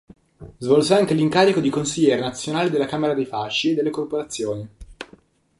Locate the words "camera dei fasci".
2.87-3.69